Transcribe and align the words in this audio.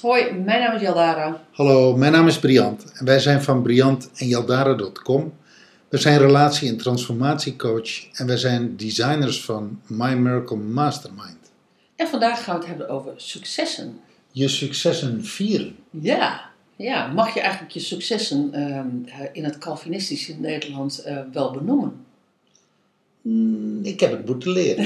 Hoi, 0.00 0.32
mijn 0.32 0.60
naam 0.60 0.74
is 0.74 0.80
Jaldara. 0.80 1.40
Hallo, 1.52 1.96
mijn 1.96 2.12
naam 2.12 2.26
is 2.26 2.38
Briant 2.38 2.92
en 2.92 3.04
wij 3.04 3.18
zijn 3.18 3.42
van 3.42 3.62
Briant 3.62 4.10
en 4.14 4.26
Jaldara.com. 4.26 5.32
We 5.88 5.98
zijn 5.98 6.18
relatie- 6.18 6.68
en 6.68 6.76
transformatiecoach 6.76 8.12
en 8.12 8.26
wij 8.26 8.36
zijn 8.36 8.76
designers 8.76 9.44
van 9.44 9.80
My 9.86 10.14
Miracle 10.14 10.56
Mastermind. 10.56 11.45
En 11.96 12.08
vandaag 12.08 12.44
gaan 12.44 12.54
we 12.54 12.60
het 12.60 12.68
hebben 12.68 12.88
over 12.88 13.12
successen. 13.16 14.00
Je 14.32 14.48
successen 14.48 15.24
vieren. 15.24 15.76
Ja, 15.90 16.50
ja. 16.76 17.06
mag 17.06 17.34
je 17.34 17.40
eigenlijk 17.40 17.72
je 17.72 17.80
successen 17.80 18.52
ehm, 18.52 18.88
eh, 19.04 19.28
in 19.32 19.44
het 19.44 19.58
Calvinistische 19.58 20.34
Nederland 20.38 20.98
eh, 20.98 21.18
wel 21.32 21.50
benoemen? 21.50 22.04
Hmm, 23.22 23.84
ik 23.84 24.00
heb 24.00 24.10
het 24.10 24.26
moeten 24.26 24.50
leren. 24.50 24.84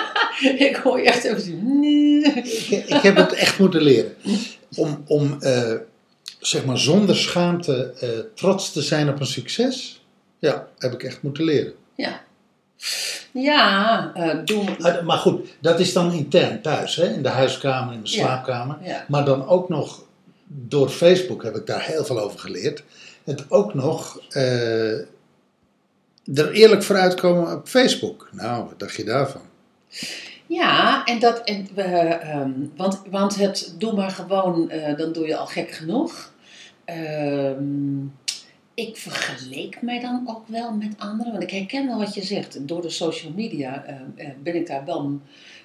ik 0.68 0.80
hoor 0.82 0.98
je 0.98 1.06
echt 1.06 1.24
even. 1.24 1.80
Nee. 1.80 2.22
ik, 2.22 2.84
ik 2.86 3.02
heb 3.02 3.16
het 3.16 3.32
echt 3.32 3.58
moeten 3.58 3.82
leren. 3.82 4.14
Om, 4.76 5.02
om 5.06 5.36
eh, 5.40 5.74
zeg 6.38 6.64
maar 6.64 6.78
zonder 6.78 7.16
schaamte 7.16 7.94
trots 8.34 8.72
te 8.72 8.82
zijn 8.82 9.08
op 9.08 9.20
een 9.20 9.26
succes. 9.26 10.02
Ja, 10.38 10.68
heb 10.78 10.92
ik 10.92 11.02
echt 11.02 11.22
moeten 11.22 11.44
leren. 11.44 11.72
Ja. 11.94 12.24
Ja, 13.32 14.10
eh 14.14 14.38
doen 14.44 14.66
we. 14.66 14.92
Ah, 14.92 15.04
Maar 15.04 15.18
goed, 15.18 15.48
dat 15.60 15.80
is 15.80 15.92
dan 15.92 16.12
intern 16.12 16.62
thuis, 16.62 16.96
hè? 16.96 17.14
in 17.14 17.22
de 17.22 17.28
huiskamer, 17.28 17.94
in 17.94 18.02
de 18.02 18.08
slaapkamer. 18.08 18.76
Ja. 18.82 19.04
Maar 19.08 19.24
dan 19.24 19.46
ook 19.46 19.68
nog 19.68 20.02
door 20.46 20.88
Facebook 20.88 21.42
heb 21.42 21.56
ik 21.56 21.66
daar 21.66 21.82
heel 21.82 22.04
veel 22.04 22.20
over 22.20 22.38
geleerd. 22.38 22.82
Het 23.24 23.44
ook 23.48 23.74
nog 23.74 24.20
eh, 24.28 24.98
er 26.34 26.52
eerlijk 26.52 26.82
voor 26.82 26.96
uitkomen 26.96 27.56
op 27.56 27.68
Facebook. 27.68 28.28
Nou, 28.32 28.64
wat 28.64 28.78
dacht 28.78 28.94
je 28.94 29.04
daarvan? 29.04 29.42
Ja, 30.46 31.04
en 31.04 31.18
dat, 31.18 31.40
en 31.44 31.68
we, 31.74 31.82
ehm, 31.82 32.50
want, 32.76 33.02
want 33.10 33.36
het 33.36 33.74
doe 33.78 33.92
maar 33.92 34.10
gewoon, 34.10 34.70
eh, 34.70 34.96
dan 34.96 35.12
doe 35.12 35.26
je 35.26 35.36
al 35.36 35.46
gek 35.46 35.70
genoeg. 35.70 36.32
Ehm, 36.84 37.64
ik 38.74 38.96
vergeleek 38.96 39.82
mij 39.82 40.00
dan 40.00 40.22
ook 40.26 40.46
wel 40.46 40.72
met 40.72 40.94
anderen, 40.98 41.32
want 41.32 41.44
ik 41.44 41.50
herken 41.50 41.86
wel 41.86 41.98
wat 41.98 42.14
je 42.14 42.22
zegt. 42.22 42.68
Door 42.68 42.82
de 42.82 42.90
social 42.90 43.32
media 43.32 43.84
ehm, 43.84 44.04
eh, 44.14 44.28
ben 44.42 44.54
ik 44.54 44.66
daar 44.66 44.84
wel, 44.84 45.20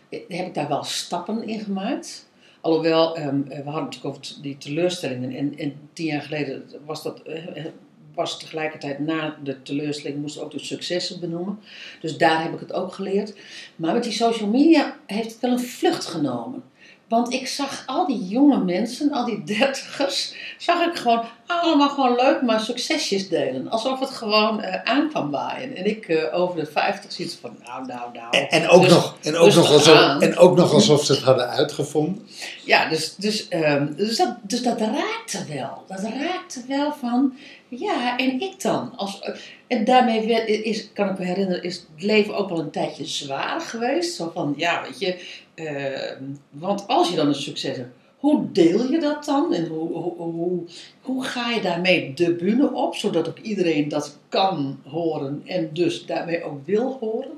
eh, 0.10 0.20
heb 0.28 0.48
ik 0.48 0.54
daar 0.54 0.68
wel 0.68 0.84
stappen 0.84 1.48
in 1.48 1.60
gemaakt. 1.60 2.28
Alhoewel, 2.68 3.16
eh, 3.16 3.26
we 3.48 3.62
hadden 3.64 3.84
natuurlijk 3.84 4.06
over 4.06 4.42
die 4.42 4.58
teleurstellingen. 4.58 5.36
En, 5.36 5.58
en 5.58 5.90
tien 5.94 6.06
jaar 6.06 6.22
geleden 6.22 6.70
was 6.86 7.04
dat, 7.04 7.22
eh, 7.22 7.58
eh, 7.58 7.66
was 8.14 8.40
tegelijkertijd 8.40 9.00
na 9.00 9.38
de 9.44 9.62
teleurstelling, 9.62 10.22
moesten 10.22 10.40
we 10.40 10.46
ook 10.46 10.54
de 10.54 10.60
successen 10.60 11.20
benoemen. 11.20 11.60
Dus 12.02 12.18
daar 12.18 12.44
heb 12.44 12.54
ik 12.54 12.60
het 12.60 12.74
ook 12.74 12.94
geleerd. 12.94 13.34
Maar 13.76 13.94
met 13.94 14.04
die 14.04 14.12
social 14.12 14.50
media 14.50 14.98
heeft 15.06 15.32
het 15.32 15.42
wel 15.42 15.52
een 15.52 15.60
vlucht 15.60 16.06
genomen. 16.06 16.64
Want 17.08 17.34
ik 17.34 17.48
zag 17.48 17.84
al 17.86 18.08
die 18.08 18.28
jonge 18.28 18.64
mensen, 18.64 19.12
al 19.12 19.26
die 19.26 19.44
dertigers, 19.44 20.36
zag 20.58 20.88
ik 20.88 20.96
gewoon 20.96 21.26
allemaal 21.48 21.90
gewoon 21.90 22.16
leuk 22.16 22.42
maar 22.42 22.60
succesjes 22.60 23.30
delen. 23.30 23.70
Alsof 23.70 24.00
het 24.00 24.10
gewoon 24.10 24.62
eh 24.62 24.84
aan 24.84 25.10
kwam 25.10 25.32
waaien. 25.32 25.76
En 25.76 25.86
ik 25.86 26.08
eh, 26.08 26.40
over 26.40 26.60
de 26.60 26.66
vijftig 26.66 27.12
zoiets 27.12 27.38
van, 27.42 27.58
nou, 27.66 27.86
nou, 27.86 28.14
nou. 28.14 28.38
En, 28.38 28.50
en, 28.50 28.70
ook, 28.70 28.82
Dus- 28.82 28.92
nog, 28.92 29.18
en, 29.22 29.38
ook 29.38 29.46
dus 29.46 29.56
nog 29.56 29.72
alsof, 29.72 30.20
en 30.20 30.38
ook 30.38 30.56
nog 30.56 30.74
alsof 30.74 31.04
ze 31.04 31.12
het 31.12 31.22
hadden 31.22 31.50
uitgevonden. 31.50 32.28
Ja, 32.66 32.90
dus, 32.90 33.16
dus, 33.16 33.48
ehm, 33.48 33.94
dus, 33.96 34.18
dat, 34.18 34.36
dus 34.42 34.64
dat 34.64 34.80
raakte 34.80 35.46
wel. 35.54 35.84
Dat 35.88 36.00
raakte 36.02 36.64
wel 36.68 36.94
van, 37.00 37.34
ja, 37.68 38.18
en 38.18 38.42
ik 38.42 38.62
dan? 38.62 38.94
Als, 38.96 39.20
eh, 39.20 39.36
en 39.68 39.84
daarmee 39.84 40.28
werd, 40.28 40.48
is, 40.48 40.94
kan 40.94 41.10
ik 41.10 41.20
me 41.20 41.26
herinneren, 41.26 41.64
is 41.64 41.76
het 41.76 42.04
leven 42.04 42.36
ook 42.36 42.50
wel 42.50 42.60
een 42.60 42.72
tijdje 42.72 43.06
zwaar 43.06 43.62
geweest. 43.62 44.16
Zo 44.16 44.32
van, 44.34 44.54
ja, 44.58 44.82
weet 44.82 45.00
je, 45.00 45.26
ehm, 45.56 46.24
want 46.50 46.88
als 46.88 47.10
je 47.10 47.16
dan 47.16 47.28
een 47.28 47.36
succes 47.36 47.78
hebt, 47.78 47.96
hoe 48.18 48.52
deel 48.52 48.92
je 48.92 49.00
dat 49.00 49.26
dan? 49.26 49.54
En 49.54 49.68
hoe, 49.68 49.94
hoe, 49.94 50.14
hoe, 50.18 50.60
hoe 51.02 51.24
ga 51.24 51.52
je 51.52 51.62
daarmee 51.62 52.14
de 52.14 52.34
bühne 52.34 52.74
op, 52.74 52.96
zodat 52.96 53.28
ook 53.28 53.40
iedereen 53.40 53.90
dat 53.90 54.18
kan 54.30 54.80
horen 54.86 55.42
en 55.46 55.70
dus 55.74 56.06
daarmee 56.06 56.44
ook 56.44 56.66
wil 56.66 56.98
horen? 57.00 57.30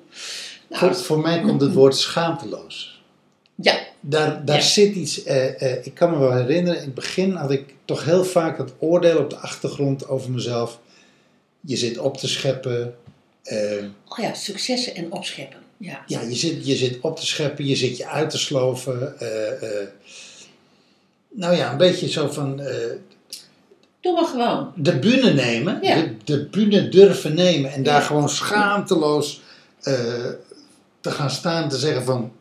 Nou, 0.69 0.85
Voor, 0.85 0.95
voor 0.95 1.19
mij 1.19 1.41
komt 1.41 1.61
het 1.61 1.73
woord 1.73 1.95
schaamteloos. 1.97 3.01
ja, 3.55 3.79
Daar, 3.99 4.45
daar 4.45 4.55
Ja. 4.55 4.61
zit 4.61 4.95
iets, 4.95 5.23
eh, 5.23 5.61
eh, 5.61 5.85
ik 5.85 5.93
kan 5.93 6.11
me 6.11 6.17
wel 6.17 6.33
herinneren, 6.35 6.79
in 6.79 6.85
het 6.85 6.93
begin 6.93 7.31
had 7.31 7.51
ik 7.51 7.73
toch 7.85 8.05
heel 8.05 8.23
vaak 8.25 8.57
het 8.57 8.73
oordeel 8.79 9.17
op 9.17 9.29
de 9.29 9.35
achtergrond 9.37 10.07
over 10.07 10.31
mezelf. 10.31 10.79
Je 11.61 11.77
zit 11.77 11.97
op 11.97 12.17
te 12.17 12.27
scheppen. 12.27 12.95
eh, 13.43 13.83
oh 14.07 14.17
ja, 14.17 14.33
successen 14.33 14.95
en 14.95 15.11
opscheppen. 15.11 15.59
Ja. 15.77 16.03
ja, 16.07 16.21
je 16.21 16.35
zit, 16.35 16.67
je 16.67 16.75
zit 16.75 16.97
op 17.01 17.15
te 17.19 17.25
scheppen, 17.25 17.65
je 17.65 17.75
zit 17.75 17.97
je 17.97 18.07
uit 18.07 18.29
te 18.29 18.37
sloven. 18.37 19.15
Nou 21.29 21.55
ja, 21.55 21.71
een 21.71 21.77
beetje 21.77 22.09
zo 22.09 22.27
van 22.31 22.59
eh, 22.59 22.75
Doe 24.01 24.13
maar 24.13 24.25
gewoon. 24.25 24.71
de 24.75 24.99
bühne 24.99 25.33
nemen, 25.33 25.79
Ja. 25.81 25.95
de, 25.95 26.15
de 26.23 26.45
bühne 26.45 26.89
durven 26.89 27.33
nemen 27.35 27.71
en 27.71 27.83
daar 27.83 27.99
Ja. 28.01 28.07
gewoon 28.07 28.29
schaamteloos 28.29 29.41
eh, 29.81 29.93
te 31.01 31.11
gaan 31.11 31.29
staan, 31.29 31.69
te 31.69 31.77
zeggen 31.77 32.03
van, 32.03 32.31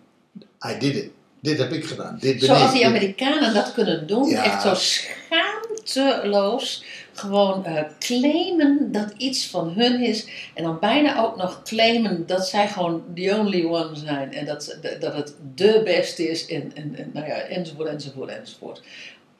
I 0.66 0.78
did 0.78 0.94
it. 0.96 1.10
Dit 1.40 1.58
heb 1.58 1.72
ik 1.72 1.84
gedaan. 1.84 2.16
Dit 2.20 2.38
ben 2.38 2.46
Zoals 2.46 2.62
ik. 2.62 2.68
die 2.70 2.78
Dit- 2.78 2.88
Amerikanen 2.88 3.54
dat 3.54 3.72
kunnen 3.74 4.06
doen, 4.06 4.28
Ja. 4.28 4.44
echt 4.44 4.62
zo 4.62 4.74
schaamteloos 4.74 6.84
gewoon 7.18 7.64
eh, 7.64 7.82
claimen 7.98 8.92
dat 8.92 9.12
iets 9.16 9.46
van 9.46 9.68
hun 9.68 10.00
is. 10.00 10.28
En 10.54 10.64
dan 10.64 10.78
bijna 10.78 11.22
ook 11.22 11.36
nog 11.36 11.62
claimen 11.62 12.26
dat 12.26 12.48
zij 12.48 12.68
gewoon 12.68 13.04
the 13.14 13.36
only 13.38 13.64
one 13.64 13.96
zijn. 13.96 14.32
En 14.32 14.46
dat, 14.46 14.78
dat 15.00 15.14
het 15.14 15.34
de 15.54 15.80
beste 15.84 16.28
is 16.28 16.46
en, 16.46 16.72
en, 16.74 16.94
en 16.96 17.10
nou 17.12 17.26
ja, 17.26 17.34
enzovoort, 17.34 17.88
enzovoort, 17.88 18.30
enzovoort. 18.30 18.82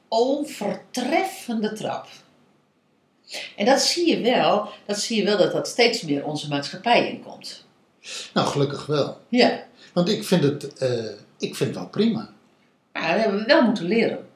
Overtreffende 0.08 1.72
trap. 1.72 2.06
En 3.56 3.66
dat 3.66 3.80
zie 3.80 4.08
je 4.08 4.20
wel, 4.20 4.68
dat 4.86 4.98
zie 4.98 5.16
je 5.16 5.24
wel 5.24 5.36
dat 5.36 5.52
dat 5.52 5.68
steeds 5.68 6.02
meer 6.02 6.24
onze 6.24 6.48
maatschappij 6.48 7.10
inkomt. 7.10 7.66
Nou, 8.34 8.46
gelukkig 8.46 8.86
wel. 8.86 9.20
Ja, 9.28 9.64
Want 9.92 10.08
ik 10.08 10.24
vind 10.24 10.42
het, 10.42 10.72
eh, 10.72 11.04
ik 11.38 11.56
vind 11.56 11.70
het 11.70 11.78
wel 11.78 11.88
prima. 11.88 12.30
maar 12.92 13.12
dat 13.14 13.20
hebben 13.20 13.40
we 13.40 13.46
wel 13.46 13.62
moeten 13.62 13.84
leren. 13.84 14.27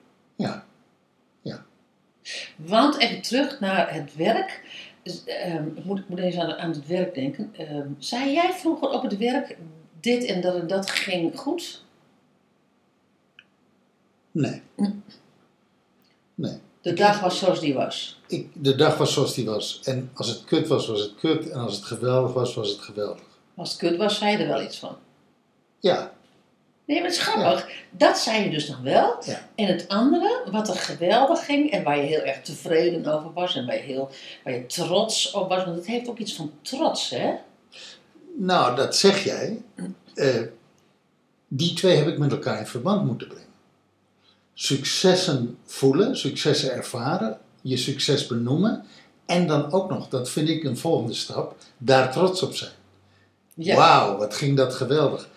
Want 2.56 2.98
even 2.98 3.22
terug 3.22 3.60
naar 3.60 3.94
het 3.94 4.16
werk. 4.16 4.60
Dus, 5.02 5.24
ehm, 5.24 5.66
ik, 5.74 5.84
moet, 5.84 5.98
ik 5.98 6.08
moet 6.08 6.18
eens 6.18 6.36
aan, 6.36 6.52
aan 6.52 6.70
het 6.70 6.86
werk 6.86 7.14
denken. 7.14 7.54
Ehm, 7.56 7.88
zei 7.98 8.32
jij 8.32 8.52
vroeger 8.52 8.88
op 8.88 9.02
het 9.02 9.16
werk 9.18 9.56
dit 10.00 10.24
en 10.24 10.40
dat 10.40 10.54
en 10.54 10.66
dat 10.66 10.90
ging 10.90 11.38
goed? 11.38 11.84
Nee. 14.30 14.62
Nee. 16.34 16.60
De 16.80 16.92
dag 16.92 17.20
was 17.20 17.38
zoals 17.38 17.60
die 17.60 17.74
was. 17.74 18.20
Ik, 18.26 18.50
de 18.52 18.74
dag 18.74 18.98
was 18.98 19.12
zoals 19.12 19.34
die 19.34 19.44
was. 19.44 19.80
En 19.84 20.10
als 20.14 20.28
het 20.28 20.44
kut 20.44 20.68
was, 20.68 20.86
was 20.86 21.00
het 21.00 21.14
kut. 21.14 21.50
En 21.50 21.60
als 21.60 21.76
het 21.76 21.84
geweldig 21.84 22.32
was, 22.32 22.54
was 22.54 22.68
het 22.68 22.80
geweldig. 22.80 23.22
Als 23.54 23.70
het 23.70 23.78
kut 23.78 23.96
was, 23.96 24.18
zei 24.18 24.30
je 24.30 24.38
er 24.38 24.48
wel 24.48 24.62
iets 24.62 24.78
van. 24.78 24.96
Ja. 25.80 26.12
Nee, 26.84 27.00
maar 27.00 27.10
het 27.10 27.16
is 27.18 27.22
grappig. 27.22 27.68
Dat 27.90 28.18
zei 28.18 28.44
je 28.44 28.50
dus 28.50 28.68
nog 28.68 28.80
wel. 28.80 29.16
Ja. 29.26 29.48
En 29.54 29.66
het 29.66 29.88
andere, 29.88 30.42
wat 30.50 30.68
er 30.68 30.74
geweldig 30.74 31.44
ging 31.44 31.70
en 31.70 31.82
waar 31.82 31.96
je 31.96 32.02
heel 32.02 32.20
erg 32.22 32.42
tevreden 32.42 33.06
over 33.06 33.32
was 33.32 33.56
en 33.56 33.66
waar 33.66 33.76
je, 33.76 33.82
heel, 33.82 34.10
waar 34.44 34.54
je 34.54 34.66
trots 34.66 35.30
op 35.30 35.48
was. 35.48 35.64
Want 35.64 35.76
het 35.76 35.86
heeft 35.86 36.08
ook 36.08 36.18
iets 36.18 36.34
van 36.34 36.52
trots, 36.62 37.10
hè? 37.10 37.34
Nou, 38.36 38.76
dat 38.76 38.96
zeg 38.96 39.24
jij. 39.24 39.62
Eh, 40.14 40.42
die 41.48 41.74
twee 41.74 41.96
heb 41.96 42.06
ik 42.06 42.18
met 42.18 42.32
elkaar 42.32 42.58
in 42.58 42.66
verband 42.66 43.04
moeten 43.04 43.28
brengen. 43.28 43.46
Successen 44.54 45.58
voelen, 45.64 46.16
successen 46.16 46.72
ervaren, 46.72 47.38
je 47.60 47.76
succes 47.76 48.26
benoemen. 48.26 48.84
En 49.26 49.46
dan 49.46 49.72
ook 49.72 49.90
nog, 49.90 50.08
dat 50.08 50.30
vind 50.30 50.48
ik 50.48 50.64
een 50.64 50.76
volgende 50.76 51.14
stap, 51.14 51.56
daar 51.78 52.12
trots 52.12 52.42
op 52.42 52.54
zijn. 52.54 52.72
Ja. 53.54 53.76
Wauw, 53.76 54.16
wat 54.16 54.34
ging 54.34 54.56
dat 54.56 54.74
geweldig. 54.74 55.28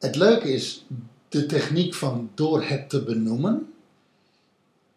Het 0.00 0.16
leuke 0.16 0.52
is, 0.52 0.84
de 1.28 1.46
techniek 1.46 1.94
van 1.94 2.30
door 2.34 2.62
het 2.62 2.88
te 2.88 3.02
benoemen, 3.02 3.72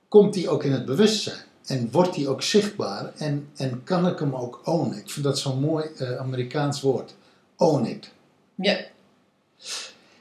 komt 0.08 0.34
die 0.34 0.50
ook 0.50 0.64
in 0.64 0.72
het 0.72 0.86
bewustzijn. 0.86 1.46
En 1.66 1.92
wordt 1.92 2.14
die 2.14 2.28
ook 2.28 2.42
zichtbaar 2.42 3.14
en, 3.16 3.48
en 3.56 3.84
kan 3.84 4.08
ik 4.08 4.20
hem 4.20 4.36
ook 4.36 4.62
ownen. 4.64 4.98
Ik 4.98 5.10
vind 5.10 5.26
dat 5.26 5.40
zo'n 5.40 5.60
mooi 5.60 5.86
eh, 5.98 6.16
Amerikaans 6.16 6.82
woord. 6.82 7.16
Own 7.56 7.86
it. 7.86 8.12
Ja. 8.56 8.80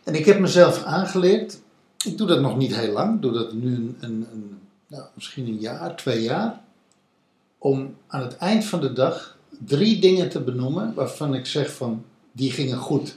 En 0.04 0.14
ik 0.14 0.24
heb 0.24 0.38
mezelf 0.38 0.84
aangeleerd, 0.84 1.60
ik 2.04 2.18
doe 2.18 2.26
dat 2.26 2.40
nog 2.40 2.56
niet 2.56 2.76
heel 2.76 2.92
lang, 2.92 3.14
ik 3.14 3.22
doe 3.22 3.32
dat 3.32 3.52
nu 3.52 3.74
een, 3.74 3.96
een, 4.00 4.26
een, 4.32 4.58
nou, 4.86 5.04
misschien 5.14 5.46
een 5.46 5.58
jaar, 5.58 5.96
twee 5.96 6.22
jaar, 6.22 6.60
om 7.58 7.96
aan 8.06 8.22
het 8.22 8.36
eind 8.36 8.64
van 8.64 8.80
de 8.80 8.92
dag 8.92 9.36
drie 9.64 10.00
dingen 10.00 10.28
te 10.28 10.40
benoemen 10.40 10.94
waarvan 10.94 11.34
ik 11.34 11.46
zeg 11.46 11.72
van, 11.72 12.04
die 12.32 12.50
gingen 12.50 12.78
goed. 12.78 13.16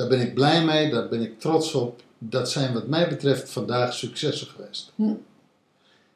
Daar 0.00 0.08
ben 0.08 0.20
ik 0.20 0.34
blij 0.34 0.64
mee, 0.64 0.90
daar 0.90 1.08
ben 1.08 1.20
ik 1.22 1.40
trots 1.40 1.72
op 1.74 2.02
dat 2.18 2.50
zijn 2.50 2.72
wat 2.72 2.86
mij 2.86 3.08
betreft 3.08 3.50
vandaag 3.50 3.94
successen 3.94 4.46
geweest. 4.46 4.92
Hm. 4.94 5.12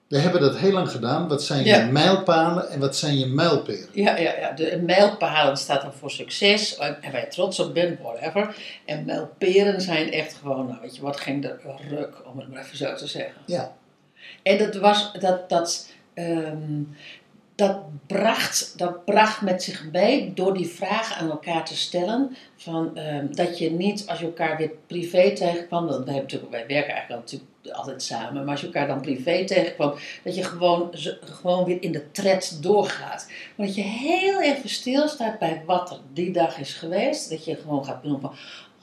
We 0.06 0.18
hebben 0.18 0.40
dat 0.40 0.56
heel 0.56 0.72
lang 0.72 0.90
gedaan. 0.90 1.28
Wat 1.28 1.42
zijn 1.42 1.64
Ja. 1.64 1.76
je 1.84 1.92
mijlpalen 1.92 2.68
en 2.70 2.80
wat 2.80 2.96
zijn 2.96 3.18
je 3.18 3.26
mijlperen? 3.26 3.88
Ja, 3.92 4.16
ja, 4.16 4.34
ja. 4.38 4.50
De 4.52 4.82
mijlpalen 4.86 5.56
staat 5.56 5.82
dan 5.82 5.92
voor 5.92 6.10
succes 6.10 6.76
en 6.76 6.96
je 7.12 7.26
trots 7.30 7.60
op 7.60 7.74
bent, 7.74 8.00
whatever. 8.00 8.56
En 8.84 9.04
mijlperen 9.04 9.80
zijn 9.80 10.12
echt 10.12 10.34
gewoon, 10.34 10.66
nou 10.66 10.78
weet 10.80 10.96
je 10.96 11.02
wat, 11.02 11.20
ging 11.20 11.42
de 11.42 11.56
ruk, 11.88 12.14
om 12.32 12.38
het 12.38 12.48
maar 12.48 12.62
even 12.64 12.76
zo 12.76 12.94
te 12.94 13.06
zeggen. 13.06 13.34
Ja, 13.46 13.72
En 14.42 14.58
dat 14.58 14.74
was, 14.76 15.12
dat, 15.12 15.48
dat, 15.48 15.88
ehm, 16.14 16.82
dat, 17.54 17.78
bracht, 18.06 18.78
dat 18.78 19.04
bracht 19.04 19.40
met 19.40 19.62
zich 19.62 19.84
mee 19.92 20.32
door 20.32 20.54
die 20.54 20.66
vragen 20.66 21.16
aan 21.16 21.30
elkaar 21.30 21.64
te 21.64 21.76
stellen. 21.76 22.36
Van, 22.56 22.96
ehm, 22.96 23.26
dat 23.30 23.58
je 23.58 23.70
niet 23.70 24.06
als 24.06 24.18
je 24.18 24.24
elkaar 24.24 24.56
weer 24.56 24.70
privé 24.86 25.32
tegenkwam, 25.32 25.86
want 25.86 26.04
wij, 26.04 26.14
natuurlijk, 26.14 26.50
wij 26.50 26.66
werken 26.66 26.92
eigenlijk 26.92 27.20
natuurlijk 27.20 27.50
altijd 27.72 28.02
samen, 28.02 28.44
maar 28.44 28.50
als 28.50 28.60
je 28.60 28.66
elkaar 28.66 28.86
dan 28.86 29.00
privé 29.00 29.44
tegenkwam, 29.44 29.94
dat 30.24 30.34
je 30.34 30.44
gewoon, 30.44 30.90
gewoon 31.20 31.64
weer 31.64 31.82
in 31.82 31.92
de 31.92 32.10
tred 32.10 32.58
doorgaat. 32.62 33.30
Maar 33.56 33.66
dat 33.66 33.74
je 33.74 33.82
heel 33.82 34.40
even 34.40 34.68
stilstaat 34.68 35.38
bij 35.38 35.62
wat 35.66 35.90
er 35.90 35.98
die 36.12 36.32
dag 36.32 36.58
is 36.58 36.74
geweest. 36.74 37.30
Dat 37.30 37.44
je 37.44 37.56
gewoon 37.56 37.84
gaat 37.84 38.02
benoemen 38.02 38.30
van, 38.30 38.38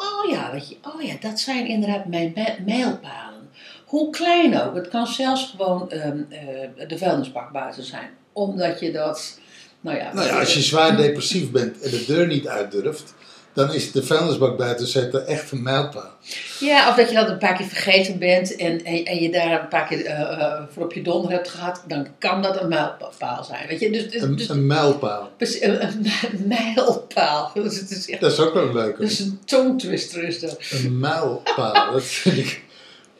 oh 0.07 0.31
ja, 0.31 0.51
weet 0.51 0.69
je, 0.69 0.77
oh 0.95 1.01
ja, 1.01 1.13
dat 1.19 1.39
zijn 1.39 1.67
inderdaad 1.67 2.05
mijn 2.05 2.33
mijlpalen. 2.65 3.49
Hoe 3.85 4.09
klein 4.09 4.61
ook. 4.61 4.75
Het 4.75 4.87
kan 4.87 5.07
zelfs 5.07 5.49
gewoon 5.49 5.89
ehm, 5.89 6.21
eh, 6.29 6.87
de 6.87 6.97
vuilnisbak 6.97 7.51
buiten 7.51 7.83
zijn. 7.83 8.09
Omdat 8.33 8.79
je 8.79 8.91
dat, 8.91 9.39
nou 9.81 9.97
ja. 9.97 10.13
nou 10.13 10.27
ja, 10.27 10.39
als 10.39 10.53
je 10.53 10.61
zwaar 10.61 10.97
depressief 10.97 11.51
bent 11.51 11.79
en 11.81 11.89
de 11.89 12.03
deur 12.07 12.27
niet 12.27 12.47
uit 12.47 12.71
durft, 12.71 13.13
dan 13.53 13.73
is 13.73 13.91
de 13.91 14.03
vuilnisbak 14.03 14.57
buiten 14.57 14.87
zetten 14.87 15.27
echt 15.27 15.51
een 15.51 15.63
mijlpaal. 15.63 16.11
Ja, 16.59 16.89
of 16.89 16.95
dat 16.95 17.09
je 17.09 17.15
dat 17.15 17.29
een 17.29 17.37
paar 17.37 17.55
keer 17.57 17.65
vergeten 17.65 18.19
bent 18.19 18.55
en, 18.55 18.83
en, 18.85 19.05
en 19.05 19.21
je 19.21 19.31
daar 19.31 19.61
een 19.61 19.67
paar 19.67 19.87
keer 19.87 20.05
eh, 20.05 20.61
voor 20.73 20.83
op 20.83 20.93
je 20.93 21.01
donder 21.01 21.31
hebt 21.31 21.49
gehad, 21.49 21.83
dan 21.87 22.07
kan 22.19 22.41
dat 22.41 22.61
een 22.61 22.67
mijlpaal 22.67 23.43
zijn. 23.43 23.67
Weet 23.67 23.79
je, 23.79 23.91
dus, 23.91 24.09
dus, 24.11 24.21
Een, 24.21 24.35
dus- 24.35 24.49
een 24.49 24.65
mijlpaal. 24.67 25.31
precies, 25.37 25.61
een, 25.61 25.83
een 25.85 26.07
mijlpaal. 26.75 27.51
Dus 27.63 27.79
het 27.79 27.91
is 27.91 28.09
echt 28.09 28.21
Dat 28.21 28.31
is 28.31 28.39
ook 28.39 28.53
wel 28.53 28.63
een 28.67 28.73
leuke. 28.73 29.01
dus 29.01 29.19
een 29.19 29.39
tongtwister 29.45 30.23
is 30.23 30.39
dat. 30.39 30.57
Een 30.71 30.99
mijlpaal, 30.99 31.91
dat 31.93 32.03
vind 32.03 32.37
ik. 32.37 32.63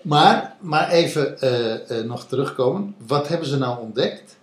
Maar, 0.01 0.55
maar 0.59 0.89
even 0.91 1.39
eh, 1.41 1.99
nog 2.03 2.27
terugkomen. 2.27 2.95
Wat 3.07 3.27
hebben 3.27 3.47
ze 3.47 3.57
nou 3.57 3.79
ontdekt? 3.81 4.35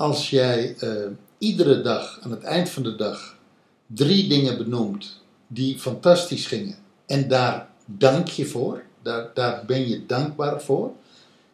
Als 0.00 0.30
jij 0.30 0.76
eh, 0.78 0.90
iedere 1.38 1.80
dag, 1.80 2.18
aan 2.22 2.30
het 2.30 2.42
eind 2.42 2.68
van 2.68 2.82
de 2.82 2.96
dag, 2.96 3.36
drie 3.86 4.28
dingen 4.28 4.58
benoemt 4.58 5.20
die 5.46 5.78
fantastisch 5.78 6.46
gingen. 6.46 6.76
En 7.06 7.28
daar 7.28 7.68
dank 7.84 8.28
je 8.28 8.46
voor. 8.46 8.82
Daar, 9.02 9.30
daar 9.34 9.64
ben 9.66 9.88
je 9.88 10.06
dankbaar 10.06 10.62
voor. 10.62 10.92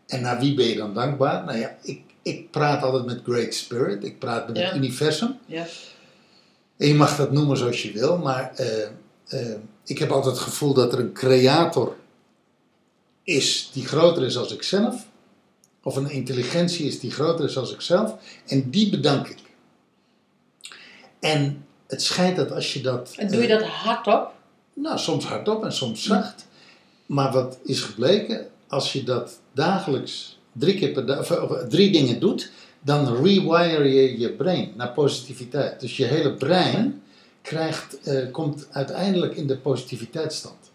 En 0.07 0.21
naar 0.21 0.39
wie 0.41 0.55
ben 0.55 0.67
je 0.67 0.77
dan 0.77 0.95
dankbaar? 0.95 1.45
Nou 1.45 1.59
ja, 1.59 1.77
ik, 1.83 2.01
ik 2.23 2.51
praat 2.51 2.83
altijd 2.83 3.05
met 3.05 3.21
Great 3.25 3.55
Spirit. 3.55 4.05
Ik 4.05 4.19
praat 4.19 4.47
met 4.49 4.57
Ja. 4.57 4.65
het 4.67 4.77
universum. 4.77 5.39
Ja. 5.47 5.67
En 6.77 6.89
je 6.89 6.95
mag 6.95 7.17
dat 7.17 7.33
noemen 7.33 7.57
zoals 7.57 7.83
je 7.83 7.93
wil, 7.93 8.19
maar 8.19 8.53
eh, 8.55 8.83
eh, 9.27 9.57
ik 9.85 9.99
heb 9.99 10.11
altijd 10.11 10.35
het 10.35 10.45
gevoel 10.45 10.75
dat 10.75 10.93
er 10.93 10.99
een 10.99 11.13
creator 11.13 11.97
is 13.25 13.71
die 13.73 13.87
groter 13.87 14.23
is 14.25 14.37
als 14.37 14.53
ikzelf. 14.55 15.07
Of 15.87 15.97
een 15.97 16.11
intelligentie 16.11 16.87
is 16.87 17.01
die 17.01 17.11
groter 17.11 17.45
is 17.45 17.57
als 17.57 17.73
ikzelf. 17.73 18.15
En 18.47 18.71
die 18.71 18.91
bedank 18.91 19.29
ik. 19.29 19.39
En 21.21 21.65
het 21.87 22.03
schijnt 22.03 22.37
dat 22.37 22.53
als 22.53 22.73
je 22.73 22.81
dat. 22.81 23.15
En 23.17 23.29
doe 23.29 23.43
je 23.43 23.49
eh, 23.49 23.59
dat 23.59 23.69
hardop? 23.69 24.33
nou, 24.73 24.99
soms 24.99 25.25
hardop 25.25 25.65
en 25.65 25.73
soms 25.73 26.03
zacht. 26.03 26.47
Maar 27.07 27.33
wat 27.33 27.59
is 27.65 27.81
gebleken, 27.81 28.47
als 28.69 28.93
je 28.93 29.03
dat 29.03 29.41
dagelijks 29.53 30.39
drie, 30.53 30.75
keer 30.79 30.93
per 30.93 31.07
dag, 31.07 31.43
of, 31.43 31.59
drie 31.69 31.93
dingen 31.93 32.21
doet, 32.21 32.51
dan 32.81 33.23
rewire 33.23 33.89
je 33.95 34.19
je 34.19 34.33
brein 34.33 34.73
naar 34.77 34.93
positiviteit. 34.93 35.81
Dus 35.81 35.97
je 35.97 36.05
hele 36.05 36.35
brein 36.35 37.03
krijgt, 37.43 38.01
eh, 38.01 38.31
komt 38.33 38.67
uiteindelijk 38.71 39.37
in 39.37 39.47
de 39.47 39.57
positiviteitsstand. 39.57 40.71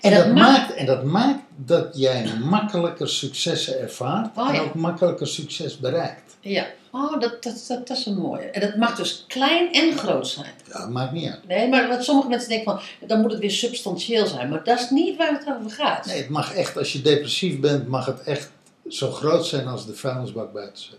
En 0.00 0.12
En 0.12 0.16
dat 0.18 0.26
dat, 0.26 0.34
maakt- 0.34 0.58
maakt, 0.68 0.74
en 0.74 0.86
dat 0.86 1.04
maakt 1.04 1.41
dat 1.56 1.98
jij 1.98 2.38
makkelijker 2.38 3.08
successen 3.08 3.80
ervaart 3.80 4.36
Oh, 4.36 4.54
en 4.54 4.60
ook 4.60 4.74
makkelijker 4.74 5.26
succes 5.26 5.78
bereikt. 5.78 6.36
Ja. 6.40 6.66
Oh, 6.90 7.20
dat, 7.20 7.42
dat, 7.42 7.64
dat, 7.68 7.88
dat 7.88 7.96
is 7.96 8.06
een 8.06 8.18
mooie. 8.18 8.44
En 8.44 8.60
dat 8.60 8.76
mag 8.76 8.96
dus 8.96 9.24
klein 9.28 9.72
en 9.72 9.96
groot 9.98 10.28
zijn. 10.28 10.52
Ja, 10.72 10.86
maakt 10.86 11.12
niet 11.12 11.30
uit. 11.30 11.46
Nee, 11.46 11.68
maar 11.68 11.88
wat 11.88 12.04
sommige 12.04 12.28
mensen 12.28 12.48
denken 12.48 12.72
van, 12.72 13.08
dan 13.08 13.20
moet 13.20 13.30
het 13.30 13.40
weer 13.40 13.50
substantieel 13.50 14.26
zijn. 14.26 14.48
Maar 14.48 14.64
dat 14.64 14.80
is 14.80 14.90
niet 14.90 15.16
waar 15.16 15.32
het 15.32 15.56
over 15.58 15.70
gaat. 15.70 16.06
Nee, 16.06 16.16
het 16.16 16.28
mag 16.28 16.54
echt, 16.54 16.76
als 16.76 16.92
je 16.92 17.02
depressief 17.02 17.60
bent, 17.60 17.88
mag 17.88 18.06
het 18.06 18.22
echt 18.22 18.50
zo 18.88 19.10
groot 19.10 19.46
zijn 19.46 19.66
als 19.66 19.86
de 19.86 19.94
vuilnisbak 19.94 20.52
buiten 20.52 20.82
zit. 20.82 20.98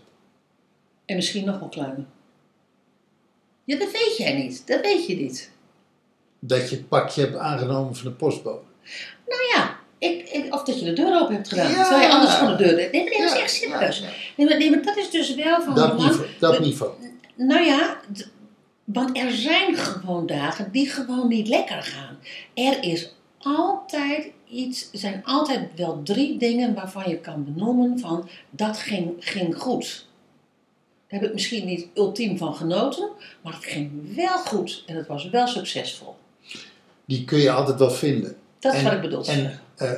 En 1.04 1.16
misschien 1.16 1.44
nog 1.44 1.58
wel 1.58 1.68
kleiner. 1.68 2.04
Ja, 3.64 3.78
dat 3.78 3.92
weet 3.92 4.16
jij 4.16 4.32
niet. 4.36 4.66
Dat 4.66 4.80
weet 4.80 5.06
je 5.06 5.16
niet. 5.16 5.50
Dat 6.38 6.70
je 6.70 6.76
het 6.76 6.88
pakje 6.88 7.20
hebt 7.20 7.36
aangenomen 7.36 7.94
van 7.94 8.04
de 8.04 8.16
postbode. 8.16 8.62
Nou 9.26 9.40
ja, 9.54 9.73
ik, 10.04 10.28
ik- 10.28 10.54
of 10.54 10.62
dat 10.62 10.78
je 10.78 10.84
de 10.84 10.92
deur 10.92 11.20
open 11.20 11.34
hebt 11.34 11.48
gedaan. 11.48 11.70
Ja. 11.70 11.82
Terwijl 11.82 12.06
je 12.08 12.14
anders 12.14 12.34
gewoon 12.34 12.56
de 12.56 12.64
deur 12.64 12.76
deed. 12.76 12.92
Nee, 12.92 13.02
maar 13.04 13.12
dat 13.28 13.36
is 13.36 13.42
echt 13.42 13.52
serieus. 13.54 14.02
Nee, 14.36 14.46
maar, 14.48 14.58
nee, 14.58 14.70
maar 14.70 14.82
dat 14.82 14.96
is 14.96 15.10
dus 15.10 15.34
wel 15.34 15.62
van 15.62 15.74
Dat 15.74 15.90
belang. 15.96 16.10
niveau. 16.10 16.28
Dat 16.38 16.60
niveau. 16.60 16.92
Nou 17.34 17.64
ja, 17.64 17.96
want 18.84 19.18
er 19.18 19.32
zijn 19.32 19.76
gewoon 19.76 20.26
dagen 20.26 20.72
die 20.72 20.88
gewoon 20.88 21.28
niet 21.28 21.48
lekker 21.48 21.82
gaan. 21.82 22.18
Er 22.54 22.82
is 22.82 23.14
altijd 23.38 24.26
iets, 24.48 24.88
er 24.92 24.98
zijn 24.98 25.20
altijd 25.24 25.68
wel 25.76 26.00
drie 26.04 26.38
dingen 26.38 26.74
waarvan 26.74 27.04
je 27.08 27.18
kan 27.18 27.44
benoemen 27.44 27.98
van 27.98 28.28
dat 28.50 28.78
ging, 28.78 29.10
ging 29.18 29.56
goed. 29.58 30.06
Daar 31.08 31.20
heb 31.20 31.28
ik 31.28 31.34
misschien 31.34 31.66
niet 31.66 31.86
ultiem 31.94 32.38
van 32.38 32.54
genoten, 32.54 33.08
maar 33.42 33.52
het 33.52 33.64
ging 33.64 34.14
wel 34.16 34.38
goed 34.38 34.82
en 34.86 34.96
het 34.96 35.06
was 35.06 35.28
wel 35.30 35.46
succesvol. 35.46 36.16
Die 37.04 37.24
kun 37.24 37.38
je 37.38 37.50
altijd 37.50 37.78
wel 37.78 37.90
vinden. 37.90 38.36
Dat 38.58 38.72
is 38.72 38.78
En- 38.78 38.84
wat 38.84 38.92
ik 38.94 39.00
bedoel. 39.00 39.24
En, 39.26 39.60
eh, 39.76 39.90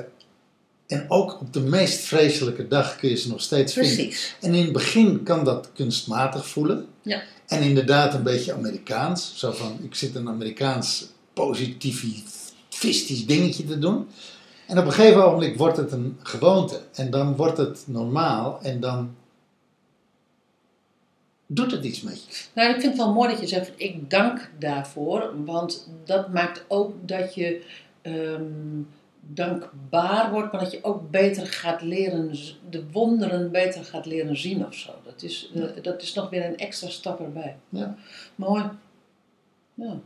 en 0.86 1.04
ook 1.08 1.40
op 1.40 1.52
de 1.52 1.60
meest 1.60 2.00
vreselijke 2.00 2.68
dag 2.68 2.96
kun 2.96 3.08
je 3.08 3.16
ze 3.16 3.28
nog 3.28 3.40
steeds 3.40 3.72
vinden. 3.72 4.10
En 4.40 4.54
in 4.54 4.62
het 4.62 4.72
begin 4.72 5.22
kan 5.22 5.44
dat 5.44 5.70
kunstmatig 5.74 6.48
voelen. 6.48 6.86
Ja. 7.02 7.22
En 7.46 7.62
inderdaad 7.62 8.14
een 8.14 8.22
beetje 8.22 8.52
Amerikaans. 8.52 9.32
Zo 9.36 9.52
van, 9.52 9.78
ik 9.82 9.94
zit 9.94 10.14
een 10.14 10.28
Amerikaans 10.28 11.06
positivistisch 11.32 13.26
dingetje 13.26 13.64
te 13.64 13.78
doen. 13.78 14.08
En 14.66 14.78
op 14.78 14.84
een 14.84 14.92
gegeven 14.92 15.24
ogenblik 15.24 15.56
wordt 15.56 15.76
het 15.76 15.92
een 15.92 16.18
gewoonte. 16.22 16.80
En 16.94 17.10
dan 17.10 17.36
wordt 17.36 17.58
het 17.58 17.82
normaal. 17.86 18.58
En 18.62 18.80
dan 18.80 19.14
doet 21.46 21.70
het 21.70 21.84
iets 21.84 22.00
met 22.00 22.24
je. 22.24 22.44
Nou, 22.54 22.68
ik 22.68 22.80
vind 22.80 22.92
het 22.92 23.02
wel 23.02 23.12
mooi 23.12 23.30
dat 23.30 23.40
je 23.40 23.46
zegt, 23.46 23.72
ik 23.76 24.10
dank 24.10 24.50
daarvoor, 24.58 25.44
want 25.44 25.88
dat 26.04 26.32
maakt 26.32 26.64
ook 26.68 27.08
dat 27.08 27.34
je 27.34 27.62
ehm, 28.02 28.42
dankbaar 29.28 30.30
wordt, 30.32 30.52
maar 30.52 30.60
dat 30.60 30.70
je 30.72 30.78
ook 30.82 31.10
beter 31.10 31.46
gaat 31.46 31.82
leren, 31.82 32.36
de 32.70 32.84
wonderen 32.92 33.50
beter 33.50 33.84
gaat 33.84 34.06
leren 34.06 34.36
zien 34.36 34.66
of 34.66 34.74
zo. 34.74 34.90
Dat 35.04 35.22
is, 35.22 35.50
eh, 35.54 35.62
dat 35.82 36.02
is 36.02 36.14
nog 36.14 36.30
weer 36.30 36.44
een 36.44 36.56
extra 36.56 36.88
stap 36.88 37.20
erbij. 37.20 37.56
Ja. 37.68 37.96
Mooi. 38.34 38.64
Ja. 39.74 39.96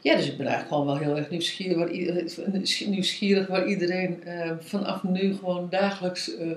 Ja, 0.00 0.16
dus 0.16 0.26
ik 0.26 0.36
ben 0.36 0.46
eigenlijk 0.46 0.68
gewoon 0.68 0.86
wel 0.86 0.96
heel 0.96 1.16
erg 1.16 1.30
nieuwsgierig 1.30 1.76
waar, 1.76 1.92
i- 1.92 2.86
nieuwsgierig 2.88 3.46
waar 3.46 3.66
iedereen 3.68 4.24
eh, 4.24 4.50
vanaf 4.60 5.02
nu 5.02 5.34
gewoon 5.34 5.66
dagelijks 5.70 6.36
eh, 6.36 6.50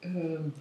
eh, 0.00 0.10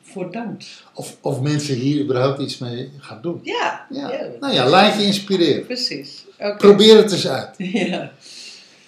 voor 0.01 0.31
dankt. 0.31 0.83
Of, 0.93 1.17
of 1.21 1.41
mensen 1.41 1.75
hier 1.75 2.03
überhaupt 2.03 2.39
iets 2.41 2.57
mee 2.57 2.89
gaan 2.97 3.21
doen. 3.21 3.39
Ja, 3.43 3.85
Ja. 3.89 4.27
Nou 4.39 4.53
ja, 4.53 4.69
laat 4.69 4.95
je 4.99 5.05
inspireren. 5.05 5.65
precies. 5.65 6.25
Oké. 6.39 6.55
Probeer 6.57 6.97
het 6.97 7.11
eens 7.11 7.27
uit. 7.27 7.55
Ja. 7.87 8.11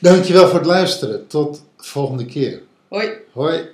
Dankjewel 0.04 0.48
voor 0.48 0.60
het 0.60 0.68
luisteren. 0.68 1.28
Tot 1.28 1.64
volgende 1.78 2.26
keer. 2.26 2.62
Hoi. 2.88 3.10
Hoi. 3.32 3.73